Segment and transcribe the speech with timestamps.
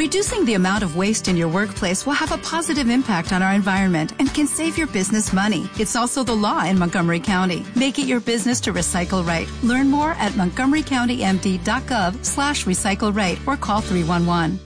[0.00, 3.52] Reducing the amount of waste in your workplace will have a positive impact on our
[3.52, 5.68] environment and can save your business money.
[5.78, 7.66] It's also the law in Montgomery County.
[7.76, 9.46] Make it your business to recycle right.
[9.62, 14.58] Learn more at montgomerycountymd.gov slash recycle right or call 311.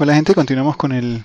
[0.00, 1.22] Hola gente, continuamos con el,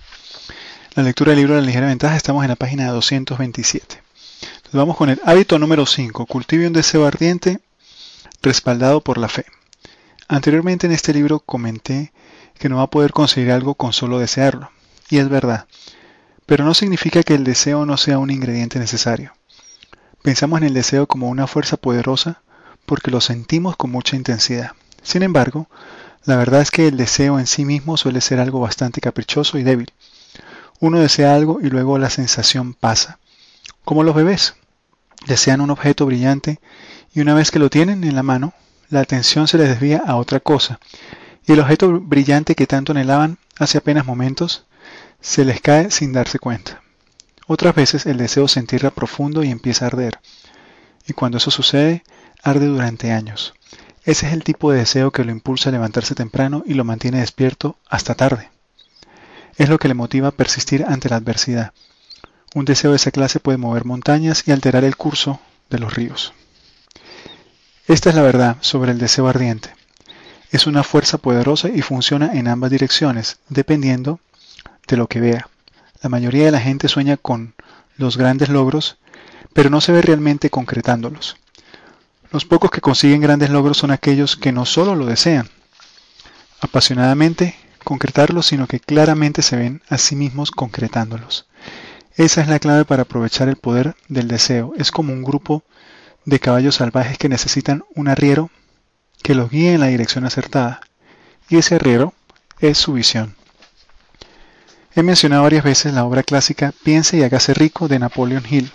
[0.93, 2.15] la lectura del libro la ligera ventaja.
[2.15, 3.97] Estamos en la página 227.
[4.41, 6.27] Entonces vamos con el hábito número 5.
[6.27, 7.61] Cultive un deseo ardiente
[8.43, 9.47] respaldado por la fe.
[10.27, 12.11] Anteriormente en este libro comenté
[12.57, 14.71] que no va a poder conseguir algo con solo desearlo.
[15.09, 15.67] Y es verdad.
[16.45, 19.33] Pero no significa que el deseo no sea un ingrediente necesario.
[20.21, 22.41] Pensamos en el deseo como una fuerza poderosa
[22.85, 24.71] porque lo sentimos con mucha intensidad.
[25.01, 25.69] Sin embargo,
[26.25, 29.63] la verdad es que el deseo en sí mismo suele ser algo bastante caprichoso y
[29.63, 29.91] débil.
[30.79, 33.19] Uno desea algo y luego la sensación pasa.
[33.83, 34.55] Como los bebés.
[35.25, 36.59] Desean un objeto brillante
[37.13, 38.53] y una vez que lo tienen en la mano,
[38.89, 40.79] la atención se les desvía a otra cosa
[41.47, 44.65] y el objeto brillante que tanto anhelaban hace apenas momentos
[45.21, 46.83] se les cae sin darse cuenta.
[47.47, 50.19] Otras veces el deseo se entierra profundo y empieza a arder.
[51.07, 52.03] Y cuando eso sucede,
[52.43, 53.53] arde durante años.
[54.03, 57.21] Ese es el tipo de deseo que lo impulsa a levantarse temprano y lo mantiene
[57.21, 58.51] despierto hasta tarde.
[59.55, 61.71] Es lo que le motiva a persistir ante la adversidad.
[62.53, 66.33] Un deseo de esa clase puede mover montañas y alterar el curso de los ríos.
[67.87, 69.76] Esta es la verdad sobre el deseo ardiente
[70.57, 74.19] es una fuerza poderosa y funciona en ambas direcciones, dependiendo
[74.87, 75.47] de lo que vea.
[76.01, 77.53] La mayoría de la gente sueña con
[77.95, 78.97] los grandes logros,
[79.53, 81.37] pero no se ve realmente concretándolos.
[82.31, 85.47] Los pocos que consiguen grandes logros son aquellos que no solo lo desean
[86.59, 91.45] apasionadamente concretarlos, sino que claramente se ven a sí mismos concretándolos.
[92.15, 94.73] Esa es la clave para aprovechar el poder del deseo.
[94.75, 95.63] Es como un grupo
[96.25, 98.49] de caballos salvajes que necesitan un arriero
[99.27, 100.79] que los guíe en la dirección acertada,
[101.49, 102.13] y ese arriero
[102.61, 103.35] es su visión.
[104.95, 108.71] He mencionado varias veces la obra clásica Piense y hágase rico de Napoleon Hill,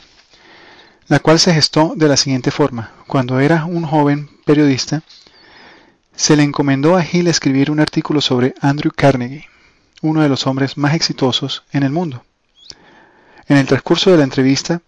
[1.09, 2.93] la cual se gestó de la siguiente forma.
[3.07, 5.03] Cuando era un joven periodista,
[6.15, 9.49] se le encomendó a Hill escribir un artículo sobre Andrew Carnegie,
[10.03, 12.27] uno de los hombres más exitosos en el mundo.
[13.49, 14.83] En el transcurso de la entrevista,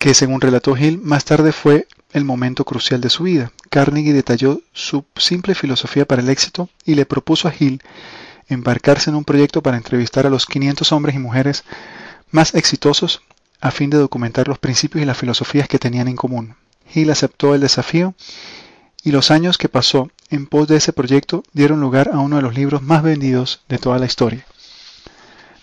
[0.00, 3.52] que según relató Hill, más tarde fue el momento crucial de su vida.
[3.68, 7.82] Carnegie detalló su simple filosofía para el éxito y le propuso a Hill
[8.48, 11.64] embarcarse en un proyecto para entrevistar a los 500 hombres y mujeres
[12.30, 13.22] más exitosos
[13.60, 16.54] a fin de documentar los principios y las filosofías que tenían en común.
[16.94, 18.14] Hill aceptó el desafío
[19.02, 22.42] y los años que pasó en pos de ese proyecto dieron lugar a uno de
[22.42, 24.46] los libros más vendidos de toda la historia.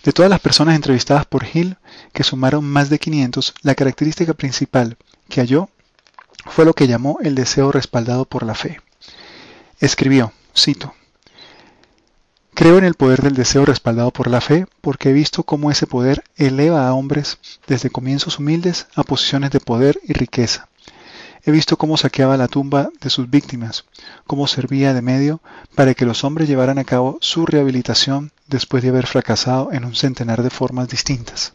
[0.04, 1.76] De todas las personas entrevistadas por Hill,
[2.12, 4.96] que sumaron más de 500, la característica principal
[5.28, 5.70] que halló
[6.46, 8.80] fue lo que llamó el deseo respaldado por la fe.
[9.80, 10.94] Escribió, cito,
[12.54, 15.86] Creo en el poder del deseo respaldado por la fe porque he visto cómo ese
[15.86, 20.68] poder eleva a hombres desde comienzos humildes a posiciones de poder y riqueza.
[21.44, 23.84] He visto cómo saqueaba la tumba de sus víctimas,
[24.26, 25.40] cómo servía de medio
[25.74, 29.96] para que los hombres llevaran a cabo su rehabilitación después de haber fracasado en un
[29.96, 31.54] centenar de formas distintas.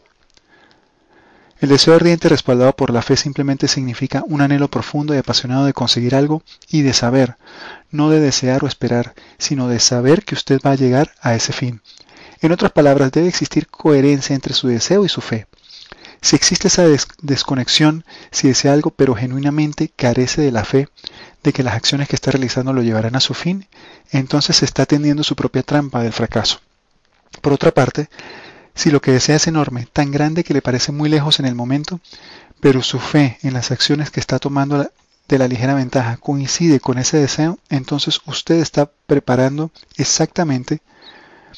[1.60, 5.72] El deseo ardiente respaldado por la fe simplemente significa un anhelo profundo y apasionado de
[5.72, 7.36] conseguir algo y de saber,
[7.90, 11.52] no de desear o esperar, sino de saber que usted va a llegar a ese
[11.52, 11.82] fin.
[12.40, 15.48] En otras palabras, debe existir coherencia entre su deseo y su fe.
[16.20, 16.84] Si existe esa
[17.22, 20.88] desconexión, si desea algo pero genuinamente carece de la fe
[21.42, 23.66] de que las acciones que está realizando lo llevarán a su fin,
[24.12, 26.60] entonces se está tendiendo su propia trampa del fracaso.
[27.40, 28.08] Por otra parte,
[28.78, 31.56] si lo que desea es enorme, tan grande que le parece muy lejos en el
[31.56, 31.98] momento,
[32.60, 34.88] pero su fe en las acciones que está tomando
[35.28, 40.80] de la ligera ventaja coincide con ese deseo, entonces usted está preparando exactamente,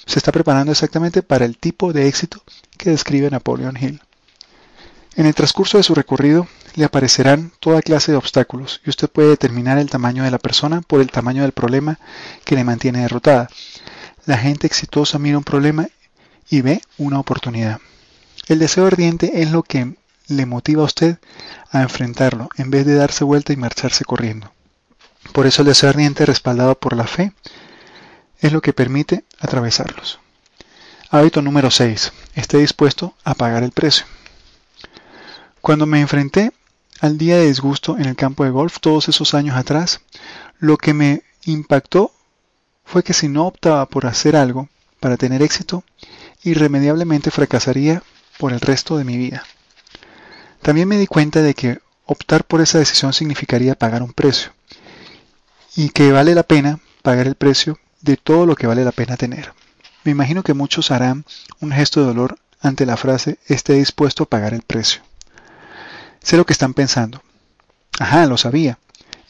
[0.07, 2.43] se está preparando exactamente para el tipo de éxito
[2.79, 4.01] que describe Napoleon Hill.
[5.15, 9.29] En el transcurso de su recorrido le aparecerán toda clase de obstáculos y usted puede
[9.29, 11.99] determinar el tamaño de la persona por el tamaño del problema
[12.47, 13.51] que le mantiene derrotada.
[14.25, 15.87] La gente exitosa mira un problema
[16.49, 17.81] y ve una oportunidad.
[18.49, 19.95] El deseo ardiente es lo que
[20.29, 21.19] le motiva a usted
[21.71, 24.53] a enfrentarlo en vez de darse vuelta y marcharse corriendo.
[25.33, 27.33] Por eso el deseo ardiente respaldado por la fe
[28.39, 30.19] es lo que permite atravesarlos.
[31.11, 32.13] Hábito número 6.
[32.35, 34.07] Esté dispuesto a pagar el precio.
[35.61, 36.53] Cuando me enfrenté
[37.01, 40.01] al día de disgusto en el campo de golf todos esos años atrás,
[40.59, 42.13] lo que me impactó
[42.85, 44.69] fue que si no optaba por hacer algo
[45.01, 45.85] para tener éxito,
[46.43, 48.03] irremediablemente fracasaría
[48.39, 49.45] por el resto de mi vida.
[50.63, 54.53] También me di cuenta de que optar por esa decisión significaría pagar un precio
[55.77, 59.17] y que vale la pena pagar el precio de todo lo que vale la pena
[59.17, 59.53] tener.
[60.05, 61.25] Me imagino que muchos harán
[61.61, 65.03] un gesto de dolor ante la frase esté dispuesto a pagar el precio.
[66.23, 67.23] Sé lo que están pensando.
[67.99, 68.79] Ajá, lo sabía.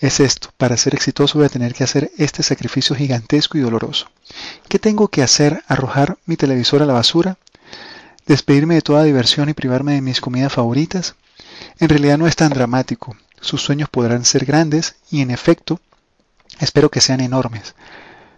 [0.01, 4.11] Es esto, para ser exitoso voy a tener que hacer este sacrificio gigantesco y doloroso.
[4.67, 5.63] ¿Qué tengo que hacer?
[5.69, 7.37] ¿Arrojar mi televisor a la basura?
[8.27, 11.17] ¿Despedirme de toda diversión y privarme de mis comidas favoritas?
[11.79, 13.15] En realidad no es tan dramático.
[13.43, 15.81] Sus sueños podrán ser grandes y en efecto,
[16.61, 17.75] espero que sean enormes.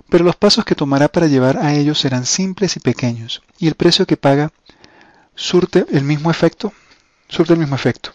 [0.09, 3.77] Pero los pasos que tomará para llevar a ellos serán simples y pequeños, y el
[3.77, 4.51] precio que paga
[5.37, 6.73] surte el mismo efecto,
[7.29, 8.13] surte el mismo efecto.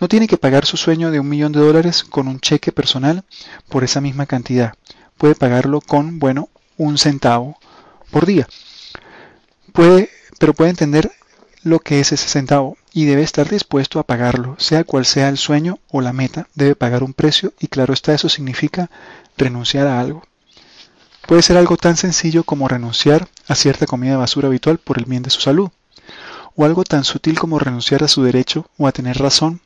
[0.00, 3.22] No tiene que pagar su sueño de un millón de dólares con un cheque personal
[3.68, 4.74] por esa misma cantidad.
[5.18, 6.48] Puede pagarlo con, bueno,
[6.78, 7.58] un centavo
[8.10, 8.48] por día.
[9.74, 10.08] Puede,
[10.38, 11.12] pero puede entender
[11.62, 15.36] lo que es ese centavo y debe estar dispuesto a pagarlo, sea cual sea el
[15.36, 18.90] sueño o la meta, debe pagar un precio y claro está, eso significa
[19.36, 20.22] renunciar a algo.
[21.26, 25.04] Puede ser algo tan sencillo como renunciar a cierta comida de basura habitual por el
[25.04, 25.68] bien de su salud,
[26.56, 29.60] o algo tan sutil como renunciar a su derecho o a tener razón,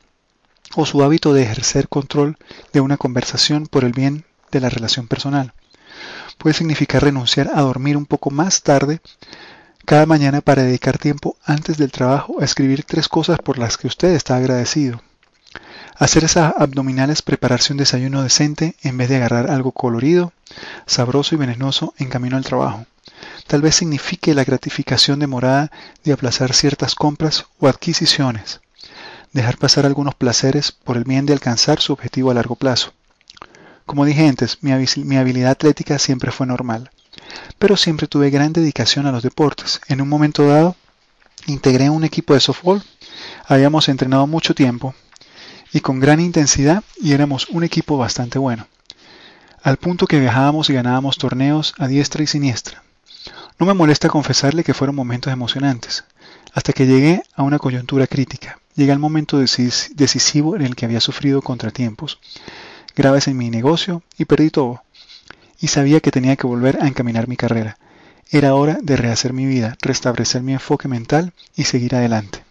[0.76, 2.36] o su hábito de ejercer control
[2.72, 5.52] de una conversación por el bien de la relación personal.
[6.38, 9.00] Puede significar renunciar a dormir un poco más tarde
[9.84, 13.86] cada mañana para dedicar tiempo antes del trabajo a escribir tres cosas por las que
[13.86, 15.02] usted está agradecido.
[15.96, 20.32] Hacer esas abdominales, prepararse un desayuno decente en vez de agarrar algo colorido,
[20.86, 22.86] sabroso y venenoso en camino al trabajo.
[23.46, 25.70] Tal vez signifique la gratificación demorada
[26.02, 28.60] de aplazar ciertas compras o adquisiciones.
[29.34, 32.94] Dejar pasar algunos placeres por el bien de alcanzar su objetivo a largo plazo.
[33.84, 36.90] Como dije antes, mi, habilidad atlética siempre fue normal
[37.58, 39.80] pero siempre tuve gran dedicación a los deportes.
[39.88, 40.76] En un momento dado,
[41.46, 42.82] integré un equipo de softball.
[43.46, 44.94] Habíamos entrenado mucho tiempo
[45.72, 48.66] y con gran intensidad y éramos un equipo bastante bueno,
[49.62, 52.82] al punto que viajábamos y ganábamos torneos a diestra y siniestra.
[53.58, 56.04] No me molesta confesarle que fueron momentos emocionantes,
[56.52, 58.58] hasta que llegué a una coyuntura crítica.
[58.74, 62.18] Llegué al momento decisivo en el que había sufrido contratiempos
[62.96, 64.82] graves en mi negocio y perdí todo
[65.60, 67.78] y sabía que tenía que volver a encaminar mi carrera.
[68.30, 72.44] Era hora de rehacer mi vida, restablecer mi enfoque mental y seguir adelante.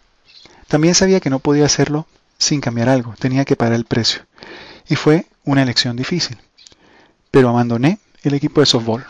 [0.67, 4.25] También sabía que no podía hacerlo sin cambiar algo, tenía que pagar el precio.
[4.87, 6.37] Y fue una elección difícil.
[7.31, 9.05] Pero abandoné el equipo de softball.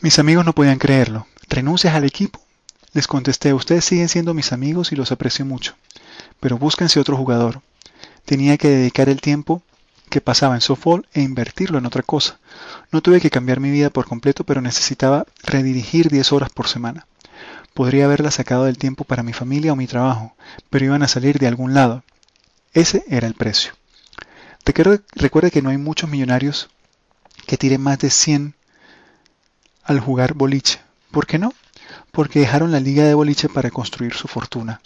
[0.00, 1.26] Mis amigos no podían creerlo.
[1.48, 2.43] ¿Renuncias al equipo?
[2.94, 5.74] Les contesté, ustedes siguen siendo mis amigos y los aprecio mucho,
[6.38, 7.60] pero búsquense otro jugador.
[8.24, 9.62] Tenía que dedicar el tiempo
[10.08, 12.38] que pasaba en softball e invertirlo en otra cosa.
[12.92, 17.06] No tuve que cambiar mi vida por completo, pero necesitaba redirigir 10 horas por semana.
[17.74, 20.36] Podría haberla sacado del tiempo para mi familia o mi trabajo,
[20.70, 22.04] pero iban a salir de algún lado.
[22.74, 23.72] Ese era el precio.
[25.16, 26.70] Recuerde que no hay muchos millonarios
[27.46, 28.54] que tiren más de 100
[29.82, 30.80] al jugar boliche.
[31.10, 31.52] ¿Por qué no?
[32.14, 34.80] Porque dejaron la liga de boliche para construir su fortuna.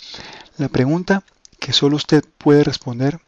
[0.56, 1.22] La pregunta
[1.60, 3.20] que solo usted puede responder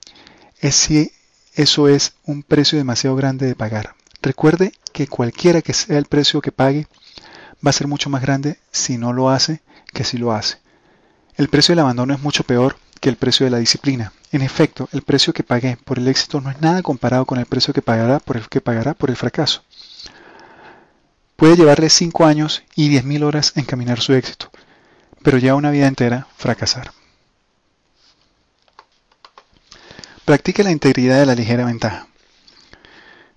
[0.60, 1.12] es si
[1.54, 3.94] eso es un precio demasiado grande de pagar.
[4.22, 6.86] Recuerde que cualquiera que sea el precio que pague,
[7.64, 9.62] va a ser mucho más grande si no lo hace
[9.92, 10.58] que si lo hace.
[11.36, 14.12] El precio del abandono es mucho peor que el precio de la disciplina.
[14.32, 17.46] En efecto, el precio que pagué por el éxito no es nada comparado con el
[17.46, 19.62] precio que pagará por el que pagará por el fracaso.
[21.40, 24.50] Puede llevarle 5 años y 10.000 horas en caminar su éxito,
[25.22, 26.92] pero ya una vida entera fracasar.
[30.26, 32.08] Practique la integridad de la ligera ventaja.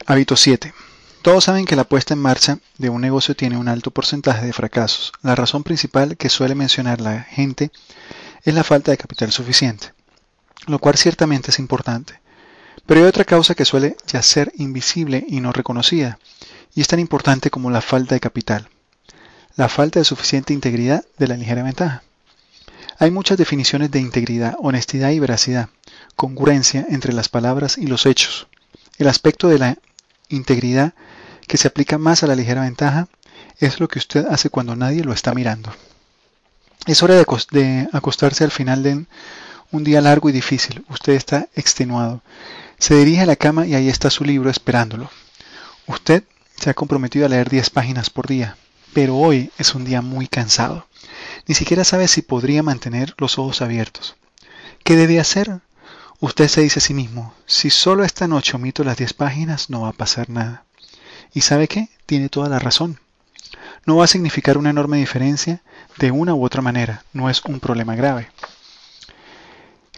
[0.06, 0.74] Hábito 7.
[1.22, 4.52] Todos saben que la puesta en marcha de un negocio tiene un alto porcentaje de
[4.52, 5.14] fracasos.
[5.22, 7.72] La razón principal que suele mencionar la gente
[8.44, 9.94] es la falta de capital suficiente,
[10.68, 12.20] lo cual ciertamente es importante.
[12.86, 16.20] Pero hay otra causa que suele yacer invisible y no reconocida,
[16.76, 18.70] y es tan importante como la falta de capital,
[19.56, 22.04] la falta de suficiente integridad de la ligera ventaja.
[23.00, 25.70] Hay muchas definiciones de integridad, honestidad y veracidad,
[26.16, 28.48] congruencia entre las palabras y los hechos.
[28.98, 29.78] El aspecto de la
[30.30, 30.94] integridad
[31.48, 33.08] que se aplica más a la ligera ventaja
[33.60, 35.74] es lo que usted hace cuando nadie lo está mirando.
[36.86, 39.06] Es hora de acostarse al final de
[39.72, 40.86] un día largo y difícil.
[40.90, 42.22] Usted está extenuado.
[42.78, 45.10] Se dirige a la cama y ahí está su libro esperándolo.
[45.88, 46.24] Usted
[46.64, 48.56] se ha comprometido a leer 10 páginas por día,
[48.94, 50.88] pero hoy es un día muy cansado.
[51.46, 54.16] Ni siquiera sabe si podría mantener los ojos abiertos.
[54.86, 55.60] ¿Qué debe hacer?
[56.22, 59.82] Usted se dice a sí mismo, si solo esta noche omito las 10 páginas no
[59.82, 60.64] va a pasar nada.
[61.34, 61.90] ¿Y sabe qué?
[62.06, 62.98] Tiene toda la razón.
[63.86, 65.62] No va a significar una enorme diferencia
[65.98, 68.30] de una u otra manera, no es un problema grave.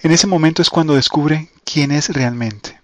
[0.02, 2.82] En ese momento es cuando descubre quién es realmente.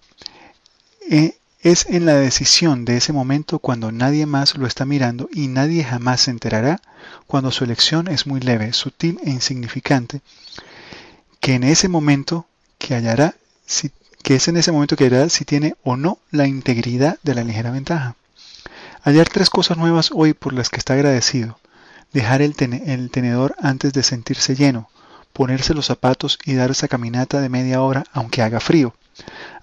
[1.10, 5.48] E, Es en la decisión de ese momento cuando nadie más lo está mirando y
[5.48, 6.82] nadie jamás se enterará
[7.28, 10.22] cuando su elección es muy leve, sutil e insignificante,
[11.40, 12.48] que en ese momento
[12.80, 13.92] que hallará si,
[14.24, 17.44] que es en ese momento que hallará si tiene o no la integridad de la
[17.44, 18.16] ligera ventaja.
[19.04, 21.60] Hallar tres cosas nuevas hoy por las que está agradecido.
[22.12, 22.56] Dejar el,
[22.88, 24.90] el tenedor antes de sentirse lleno,
[25.32, 28.96] ponerse los zapatos y dar esa caminata de media hora aunque haga frío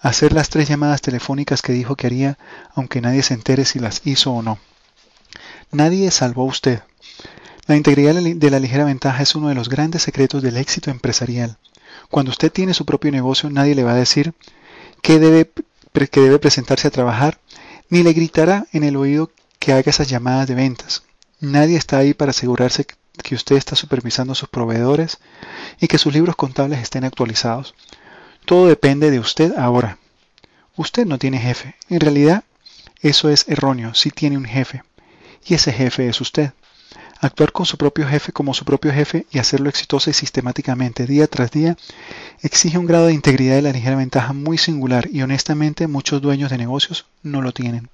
[0.01, 2.39] hacer las tres llamadas telefónicas que dijo que haría,
[2.75, 4.59] aunque nadie se entere si las hizo o no.
[5.71, 6.83] Nadie salvó a usted.
[7.67, 11.59] La integridad de la ligera ventaja es uno de los grandes secretos del éxito empresarial.
[12.11, 14.33] Cuando usted tiene su propio negocio, nadie le va a decir
[15.03, 15.51] que debe,
[16.11, 17.39] que debe presentarse a trabajar,
[17.91, 21.03] ni le gritará en el oído que haga esas llamadas de ventas.
[21.41, 22.87] Nadie está ahí para asegurarse
[23.23, 25.19] que usted está supervisando a sus proveedores
[25.81, 27.75] y que sus libros contables estén actualizados.
[28.49, 29.99] Todo depende de usted ahora.
[30.75, 31.75] Usted no tiene jefe.
[31.91, 32.45] En realidad,
[33.03, 33.93] eso es erróneo.
[33.93, 34.83] Sí tiene un jefe.
[35.45, 36.53] Y ese jefe es usted.
[37.21, 41.27] Actuar con su propio jefe como su propio jefe y hacerlo exitoso y sistemáticamente día
[41.27, 41.77] tras día
[42.41, 46.51] exige un grado de integridad y la ligera ventaja muy singular y honestamente muchos dueños
[46.51, 47.91] de negocios no lo tienen.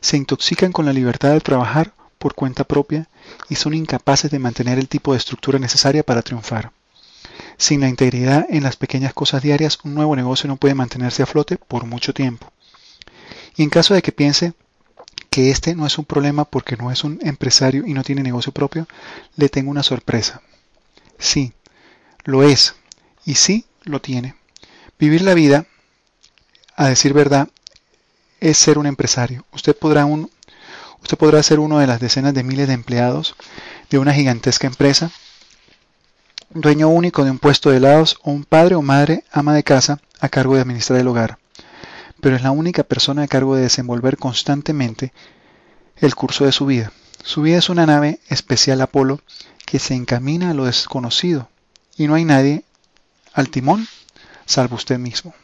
[0.00, 3.06] Se intoxican con la libertad de trabajar por cuenta propia
[3.48, 6.72] y son incapaces de mantener el tipo de estructura necesaria para triunfar.
[7.58, 11.26] Sin la integridad en las pequeñas cosas diarias, un nuevo negocio no puede mantenerse a
[11.26, 12.52] flote por mucho tiempo.
[13.56, 14.52] Y en caso de que piense
[15.28, 18.52] que este no es un problema porque no es un empresario y no tiene negocio
[18.52, 18.86] propio,
[19.34, 20.40] le tengo una sorpresa.
[21.18, 21.52] Sí,
[22.22, 22.76] lo es.
[23.24, 24.36] Y sí, lo tiene.
[24.96, 25.66] Vivir la vida,
[26.76, 27.48] a decir verdad,
[28.38, 29.44] es ser un empresario.
[29.52, 30.30] Usted podrá, un,
[31.02, 33.34] usted podrá ser uno de las decenas de miles de empleados
[33.90, 35.10] de una gigantesca empresa
[36.50, 40.00] dueño único de un puesto de helados o un padre o madre ama de casa
[40.20, 41.38] a cargo de administrar el hogar,
[42.20, 45.12] pero es la única persona a cargo de desenvolver constantemente
[45.96, 46.92] el curso de su vida.
[47.22, 49.20] Su vida es una nave especial Apolo
[49.66, 51.48] que se encamina a lo desconocido
[51.96, 52.64] y no hay nadie
[53.34, 53.86] al timón
[54.46, 55.34] salvo usted mismo.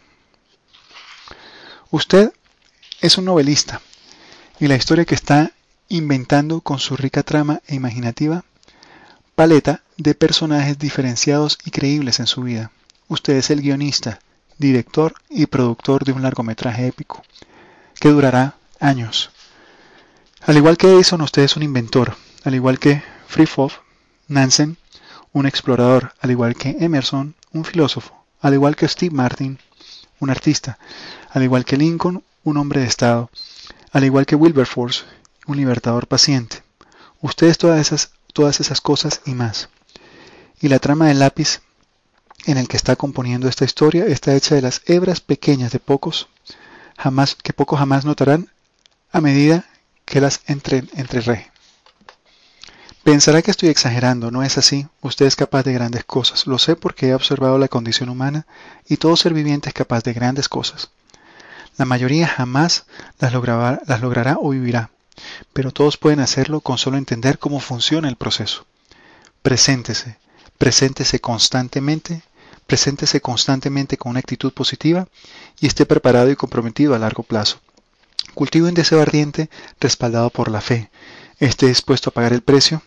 [1.91, 2.33] Usted
[3.01, 3.83] es un novelista
[4.59, 5.53] y la historia que está
[5.89, 8.45] inventando con su rica trama e imaginativa
[9.35, 12.71] paleta de personajes diferenciados y creíbles en su vida.
[13.09, 14.21] Usted es el guionista,
[14.59, 17.23] director y productor de un largometraje épico,
[18.01, 19.31] que durará años.
[20.43, 23.79] Al igual que Edison, usted es un inventor, al igual que Freehoff,
[24.29, 24.77] Nansen,
[25.33, 29.59] un explorador, al igual que Emerson, un filósofo, al igual que Steve Martin,
[30.21, 30.79] un artista,
[31.31, 33.31] al igual que Lincoln, un hombre de Estado,
[33.91, 35.05] al igual que Wilberforce,
[35.47, 36.63] un libertador paciente.
[37.21, 39.71] Usted es todas esas todas esas cosas y más.
[40.61, 41.63] Y la trama del lápiz
[42.45, 46.29] en el que está componiendo esta historia está hecha de las hebras pequeñas de pocos,
[46.99, 48.51] jamás, que pocos jamás notarán
[49.13, 49.65] a medida
[50.05, 51.51] que las entre, entrerre.
[53.03, 56.75] Pensará que estoy exagerando, no es así, usted es capaz de grandes cosas, lo sé
[56.75, 58.47] porque he observado la condición humana
[58.89, 60.91] y todo ser viviente es capaz de grandes cosas.
[61.77, 62.87] La mayoría jamás
[63.19, 64.91] las las logrará o vivirá,
[65.53, 68.67] pero todos pueden hacerlo con solo entender cómo funciona el proceso.
[69.43, 70.19] Preséntese,
[70.59, 72.23] preséntese constantemente,
[72.67, 75.09] preséntese constantemente con una actitud positiva
[75.61, 77.61] y esté preparado y comprometido a largo plazo.
[78.35, 80.91] Cultive un deseo ardiente respaldado por la fe,
[81.39, 82.83] esté dispuesto a pagar el precio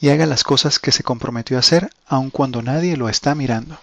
[0.00, 3.78] y haga las cosas que se comprometió a hacer aun cuando nadie lo está mirando.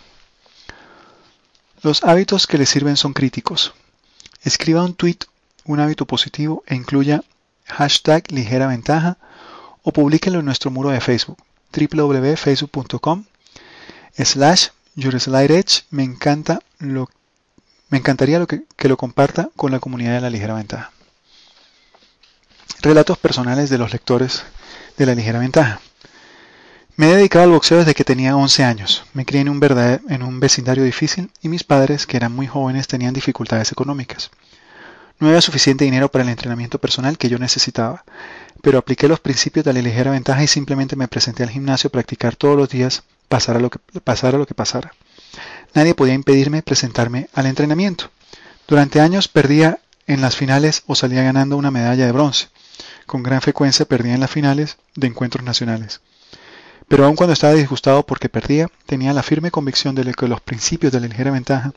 [1.82, 3.74] Los hábitos que le sirven son críticos.
[4.44, 5.20] Escriba un tweet,
[5.64, 7.24] un hábito positivo e incluya
[7.70, 9.18] hashtag ligera ventaja
[9.84, 11.38] o publíquenlo en nuestro muro de Facebook
[11.72, 13.26] www.facebook.com
[14.18, 20.22] slash edge me encanta me encantaría lo que, que lo comparta con la comunidad de
[20.22, 20.92] la ligera ventaja
[22.82, 24.44] relatos personales de los lectores
[24.98, 25.80] de la ligera ventaja
[27.00, 29.06] me he dedicado al boxeo desde que tenía 11 años.
[29.14, 29.62] Me crié en un,
[30.10, 34.32] en un vecindario difícil y mis padres, que eran muy jóvenes, tenían dificultades económicas.
[35.20, 38.06] No había suficiente dinero para el entrenamiento personal que yo necesitaba,
[38.62, 41.92] pero apliqué los principios de la ligera ventaja y simplemente me presenté al gimnasio a
[41.92, 44.38] practicar todos los días, pasara lo que pasara.
[44.38, 44.94] Lo que pasara.
[45.74, 48.10] Nadie podía impedirme presentarme al entrenamiento.
[48.68, 52.48] Durante años perdía en las finales o salía ganando una medalla de bronce.
[53.06, 56.02] Con gran frecuencia perdía en las finales de encuentros nacionales.
[56.88, 60.92] Pero aun cuando estaba disgustado porque perdía, tenía la firme convicción de que los principios
[60.92, 61.74] de la ligera ventaja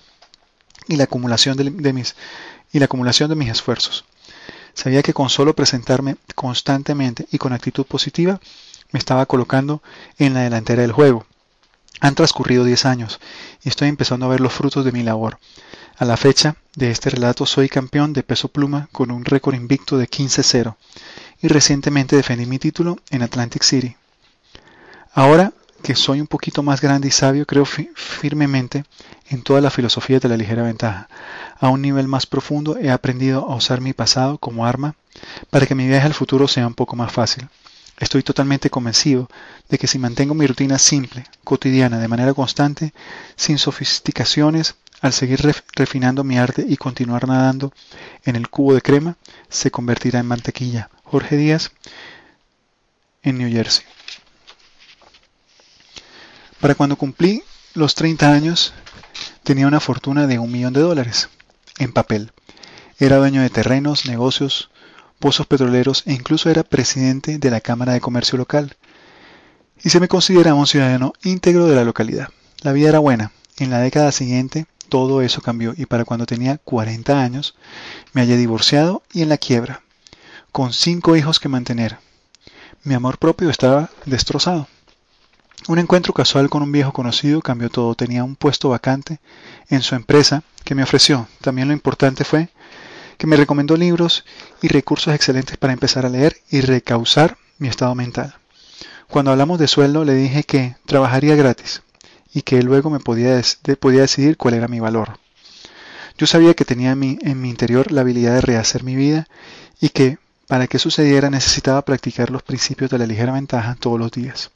[0.89, 2.15] y la acumulación de, mis
[2.73, 4.05] y la acumulación de mis esfuerzos.
[4.75, 8.41] Sabía que con solo presentarme constantemente y con actitud positiva
[8.91, 9.83] me estaba colocando
[10.19, 11.27] en la delantera del juego.
[12.01, 13.21] Han transcurrido 10 años
[13.63, 15.39] y estoy empezando a ver los frutos de mi labor.
[15.99, 19.99] A la fecha de este relato soy campeón de peso pluma con un récord invicto
[19.99, 20.75] de 15-0
[21.43, 23.97] y recientemente defendí mi título en Atlantic City.
[25.13, 25.53] Ahora
[25.83, 28.85] que soy un poquito más grande y sabio, creo firmemente
[29.33, 31.09] en toda la filosofía de la ligera ventaja.
[31.59, 34.95] A un nivel más profundo he aprendido a usar mi pasado como arma
[35.51, 37.49] para que mi viaje al futuro sea un poco más fácil.
[37.99, 39.29] Estoy totalmente convencido
[39.69, 42.93] de que si mantengo mi rutina simple, cotidiana, de manera constante,
[43.37, 45.41] sin sofisticaciones, al seguir
[45.75, 47.73] refinando mi arte y continuar nadando
[48.25, 49.17] en el cubo de crema,
[49.49, 50.91] se convertirá en mantequilla.
[51.05, 51.73] Jorge Díaz,
[53.23, 53.85] en New Jersey.
[56.61, 57.43] Para cuando cumplí
[57.75, 58.73] los 30 años,
[59.43, 61.29] tenía una fortuna de un millón de dólares
[61.79, 62.33] en papel.
[62.99, 64.71] Era dueño de terrenos, negocios,
[65.19, 68.77] pozos petroleros e incluso era presidente de la Cámara de Comercio local.
[69.83, 72.29] Y se me consideraba un ciudadano íntegro de la localidad.
[72.61, 73.33] La vida era buena.
[73.59, 77.55] En la década siguiente todo eso cambió y para cuando tenía 40 años
[78.13, 79.81] me hallé divorciado y en la quiebra,
[80.53, 81.99] con cinco hijos que mantener.
[82.85, 84.69] Mi amor propio estaba destrozado.
[85.69, 87.95] Un encuentro casual con un viejo conocido cambió todo.
[87.95, 89.21] Tenía un puesto vacante
[89.69, 91.29] en su empresa que me ofreció.
[91.41, 92.49] También lo importante fue
[93.17, 94.25] que me recomendó libros
[94.61, 98.35] y recursos excelentes para empezar a leer y recausar mi estado mental.
[99.09, 101.83] Cuando hablamos de sueldo le dije que trabajaría gratis
[102.35, 105.21] y que luego me podía, decidir cuál era mi valor.
[106.19, 109.29] Yo sabía que tenía en mi, en mi interior la habilidad de rehacer mi vida
[109.81, 114.11] y que para que sucediera necesitaba practicar los principios de la ligera ventaja todos los
[114.11, 114.51] días.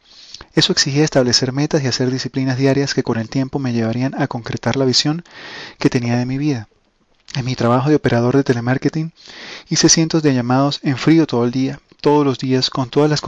[0.54, 4.26] Eso exigía establecer metas y hacer disciplinas diarias que con el tiempo me llevarían a
[4.26, 5.24] concretar la visión
[5.78, 6.68] que tenía de mi vida.
[7.34, 9.12] En mi trabajo de operador de telemarketing
[9.68, 13.20] hice cientos de llamados en frío todo el día, todos los días, con todas las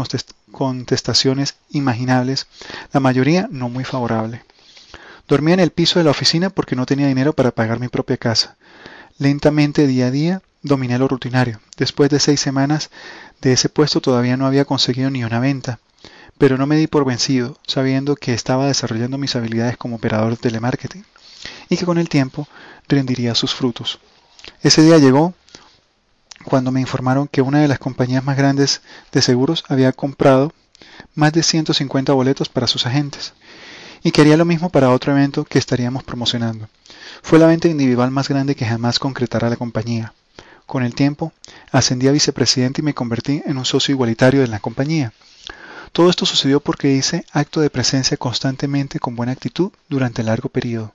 [0.50, 2.46] contestaciones imaginables,
[2.92, 4.42] la mayoría no muy favorable.
[5.26, 8.16] Dormía en el piso de la oficina porque no tenía dinero para pagar mi propia
[8.16, 8.56] casa.
[9.18, 11.60] Lentamente, día a día, dominé lo rutinario.
[11.76, 12.90] Después de seis semanas
[13.42, 15.80] de ese puesto todavía no había conseguido ni una venta,
[16.38, 20.36] pero no me di por vencido, sabiendo que estaba desarrollando mis habilidades como operador de
[20.36, 21.04] telemarketing
[21.68, 22.48] y que con el tiempo
[22.88, 23.98] rendiría sus frutos.
[24.62, 25.34] Ese día llegó
[26.44, 28.80] cuando me informaron que una de las compañías más grandes
[29.12, 30.52] de seguros había comprado
[31.14, 33.34] más de 150 boletos para sus agentes
[34.02, 36.68] y quería lo mismo para otro evento que estaríamos promocionando.
[37.22, 40.14] Fue la venta individual más grande que jamás concretara la compañía.
[40.66, 41.32] Con el tiempo,
[41.72, 45.12] ascendí a vicepresidente y me convertí en un socio igualitario de la compañía.
[45.92, 50.94] Todo esto sucedió porque hice acto de presencia constantemente con buena actitud durante largo periodo.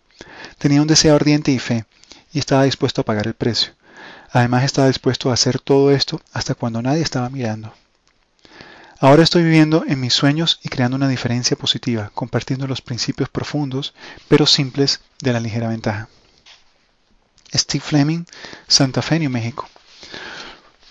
[0.57, 1.85] Tenía un deseo ardiente y fe,
[2.31, 3.73] y estaba dispuesto a pagar el precio.
[4.31, 7.73] Además estaba dispuesto a hacer todo esto hasta cuando nadie estaba mirando.
[8.99, 13.93] Ahora estoy viviendo en mis sueños y creando una diferencia positiva, compartiendo los principios profundos
[14.27, 16.07] pero simples de la ligera ventaja.
[17.53, 18.25] Steve Fleming,
[18.67, 19.67] Santa Fe, New México.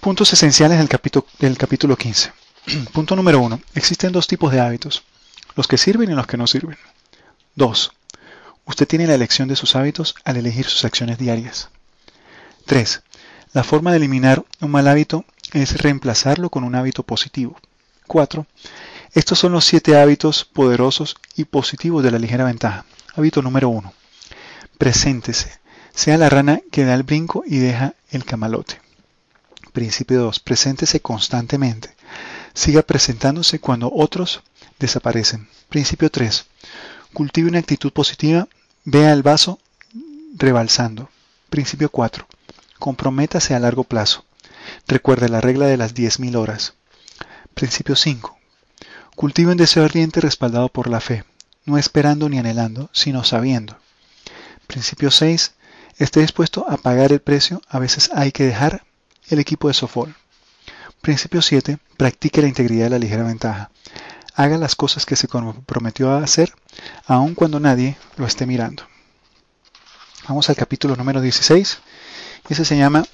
[0.01, 2.33] Puntos esenciales del capítulo, del capítulo 15.
[2.93, 3.61] Punto número 1.
[3.75, 5.03] Existen dos tipos de hábitos,
[5.57, 6.79] los que sirven y los que no sirven.
[7.57, 7.93] 2.
[8.67, 11.71] Usted tiene la elección de sus hábitos al elegir sus acciones diarias.
[12.67, 13.03] 3.
[13.53, 17.59] La forma de eliminar un mal hábito es reemplazarlo con un hábito positivo.
[18.07, 18.47] 4.
[19.13, 22.85] Estos son los 7 hábitos poderosos y positivos de la ligera ventaja.
[23.15, 23.93] Hábito número 1.
[24.79, 25.61] Preséntese.
[25.95, 28.81] Sea la rana que da el brinco y deja el camalote.
[29.73, 30.41] Principio 2.
[30.41, 31.95] Preséntese constantemente.
[32.55, 34.43] Siga presentándose cuando otros
[34.79, 35.49] desaparecen.
[35.69, 36.47] Principio 3.
[37.13, 38.49] Cultive una actitud positiva.
[38.85, 39.59] Vea el vaso
[40.35, 41.11] rebalsando.
[41.51, 42.27] Principio 4.
[42.79, 44.25] Comprométase a largo plazo.
[44.87, 46.75] Recuerde la regla de las 10.000 horas.
[47.55, 48.39] Principio 5.
[49.15, 51.25] Cultive un deseo ardiente respaldado por la fe,
[51.67, 53.77] no esperando ni anhelando, sino sabiendo.
[54.67, 55.53] Principio 6.
[55.99, 58.85] Esté dispuesto a pagar el precio, a veces hay que dejar
[59.29, 60.17] el equipo de Sofol.
[61.03, 61.79] Principio 7.
[61.97, 63.73] Practique la integridad de la ligera ventaja.
[64.37, 66.55] Haga las cosas que se comprometió a hacer,
[67.07, 68.85] aun cuando nadie lo esté mirando.
[70.29, 71.79] Vamos al capítulo número 16.
[72.49, 73.05] Ese se llama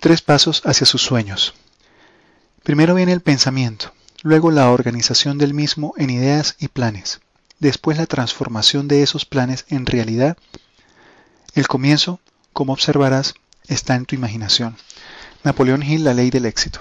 [0.00, 1.52] Tres pasos hacia sus sueños.
[2.62, 7.20] Primero viene el pensamiento, luego la organización del mismo en ideas y planes,
[7.58, 10.38] después la transformación de esos planes en realidad.
[11.52, 12.18] El comienzo,
[12.54, 13.34] como observarás,
[13.68, 14.78] está en tu imaginación.
[15.44, 16.80] Napoleón Hill, La ley del éxito.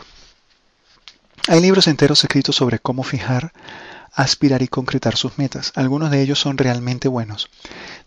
[1.47, 3.53] Hay libros enteros escritos sobre cómo fijar,
[4.13, 5.73] aspirar y concretar sus metas.
[5.75, 7.49] Algunos de ellos son realmente buenos.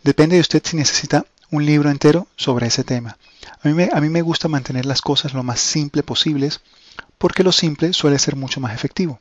[0.03, 3.17] Depende de usted si necesita un libro entero sobre ese tema.
[3.63, 3.69] A
[4.01, 6.61] mí, me, gusta mantener las cosas lo más simple posibles
[7.17, 9.21] porque lo simple suele ser mucho más efectivo.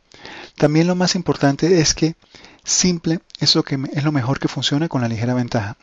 [0.56, 2.16] También lo más importante es que
[2.64, 5.78] simple es lo, que, es lo mejor que funciona con la ligera ventaja.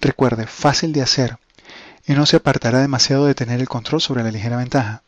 [0.00, 1.38] Recuerde, fácil de hacer
[2.06, 5.02] y no se apartará demasiado de tener el control sobre la ligera ventaja.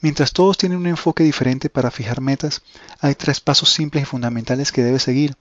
[0.00, 2.62] Mientras todos tienen un enfoque diferente para fijar metas,
[3.00, 5.36] hay tres pasos simples y fundamentales que debe seguir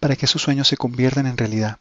[0.00, 1.78] para que esos sueños se conviertan en realidad.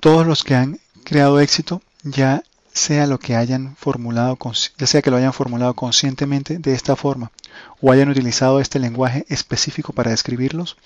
[0.00, 4.38] Todos los que han creado éxito, ya sea lo que hayan formulado,
[4.76, 7.32] ya sea que lo hayan formulado conscientemente de esta forma
[7.80, 10.76] o hayan utilizado este lenguaje específico para describirlos,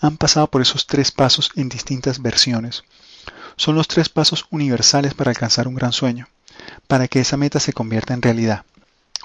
[0.00, 2.84] han pasado por esos tres pasos en distintas versiones.
[3.56, 6.28] Son los tres pasos universales para alcanzar un gran sueño,
[6.86, 8.64] para que esa meta se convierta en realidad.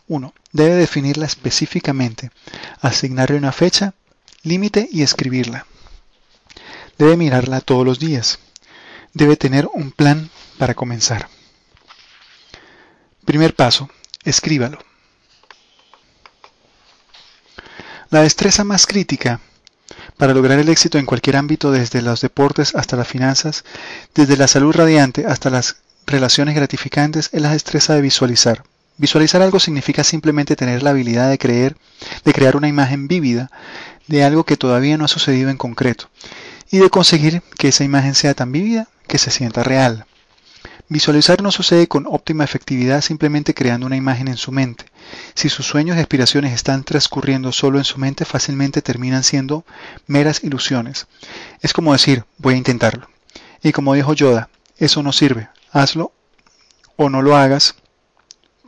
[0.08, 0.34] 1.
[0.52, 2.32] Debe definirla específicamente,
[2.82, 3.94] asignarle una fecha,
[4.44, 5.66] límite y escribirla.
[6.98, 8.40] Debe mirarla todos los días.
[9.14, 11.28] Debe tener un plan para comenzar.
[13.26, 13.90] Primer paso,
[14.24, 14.80] escríbalo.
[18.10, 19.40] La destreza más crítica
[20.18, 23.64] para lograr el éxito en cualquier ámbito, desde los deportes hasta las finanzas,
[24.14, 28.64] desde la salud radiante hasta las relaciones gratificantes, es la destreza de visualizar.
[28.98, 31.78] Visualizar algo significa simplemente tener la habilidad de creer,
[32.24, 33.50] de crear una imagen vívida
[34.08, 36.10] de algo que todavía no ha sucedido en concreto
[36.70, 40.06] y de conseguir que esa imagen sea tan vívida que se sienta real.
[40.88, 44.86] Visualizar no sucede con óptima efectividad simplemente creando una imagen en su mente.
[45.36, 49.64] Si sus sueños y aspiraciones están transcurriendo solo en su mente, fácilmente terminan siendo
[50.06, 51.08] meras ilusiones.
[51.62, 53.08] Es como decir, voy a intentarlo.
[53.64, 56.12] Y como dijo Yoda, eso no sirve, hazlo
[56.98, 57.76] o no lo hagas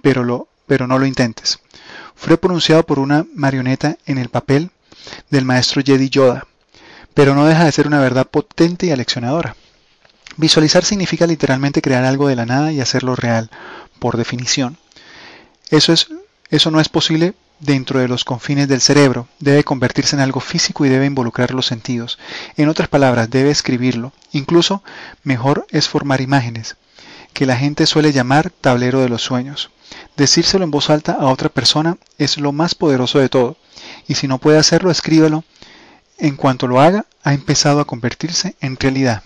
[0.03, 1.59] pero, lo, pero no lo intentes.
[2.13, 4.69] Fue pronunciado por una marioneta en el papel
[5.29, 6.45] del maestro Jedi Yoda,
[7.13, 9.55] pero no deja de ser una verdad potente y aleccionadora.
[10.35, 13.49] Visualizar significa literalmente crear algo de la nada y hacerlo real,
[13.99, 14.77] por definición.
[15.69, 16.09] Eso, es,
[16.49, 20.85] eso no es posible dentro de los confines del cerebro, debe convertirse en algo físico
[20.85, 22.19] y debe involucrar los sentidos.
[22.57, 24.11] En otras palabras, debe escribirlo.
[24.33, 24.83] Incluso
[25.23, 26.75] mejor es formar imágenes,
[27.31, 29.69] que la gente suele llamar tablero de los sueños.
[30.17, 33.57] Decírselo en voz alta a otra persona es lo más poderoso de todo,
[34.07, 35.43] y si no puede hacerlo, escríbelo.
[36.17, 39.23] En cuanto lo haga, ha empezado a convertirse en realidad.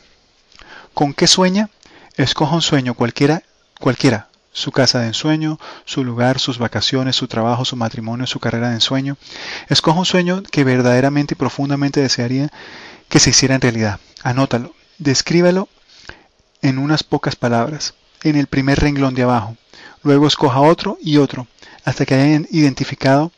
[0.94, 1.70] ¿Con qué sueña?
[2.16, 3.44] Escoja un sueño cualquiera,
[3.80, 8.70] cualquiera, su casa de ensueño, su lugar, sus vacaciones, su trabajo, su matrimonio, su carrera
[8.70, 9.18] de ensueño.
[9.70, 12.50] Escoja un sueño que verdaderamente y profundamente desearía
[13.10, 14.00] que se hiciera en realidad.
[14.24, 15.70] Anótalo, descríbelo
[16.64, 19.58] en unas pocas palabras, en el primer renglón de abajo.
[20.04, 21.48] Luego escoja otro y otro,
[21.84, 23.32] hasta que hayan identificado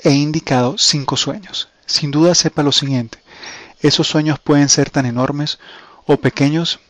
[0.00, 1.68] e indicado cinco sueños.
[1.86, 3.18] Sin duda sepa lo siguiente,
[3.80, 5.58] esos sueños pueden ser tan enormes
[6.06, 6.80] o pequeños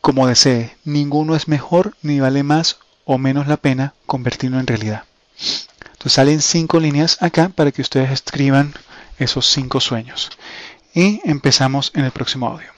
[0.00, 0.76] como desee.
[0.84, 5.04] Ninguno es mejor ni vale más o menos la pena convertirlo en realidad.
[5.92, 8.74] Entonces salen cinco líneas acá para que ustedes escriban
[9.18, 10.30] esos cinco sueños.
[10.94, 12.68] Y empezamos en el próximo audio.